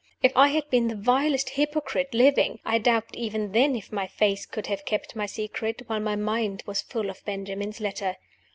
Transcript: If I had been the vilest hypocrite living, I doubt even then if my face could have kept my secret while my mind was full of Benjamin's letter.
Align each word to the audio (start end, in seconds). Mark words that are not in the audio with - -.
If 0.23 0.35
I 0.35 0.47
had 0.47 0.67
been 0.71 0.87
the 0.87 0.95
vilest 0.95 1.51
hypocrite 1.51 2.11
living, 2.15 2.59
I 2.65 2.79
doubt 2.79 3.13
even 3.15 3.51
then 3.51 3.75
if 3.75 3.91
my 3.91 4.07
face 4.07 4.47
could 4.47 4.65
have 4.65 4.83
kept 4.83 5.15
my 5.15 5.27
secret 5.27 5.83
while 5.85 5.99
my 5.99 6.15
mind 6.15 6.63
was 6.65 6.81
full 6.81 7.11
of 7.11 7.23
Benjamin's 7.23 7.79
letter. 7.79 8.15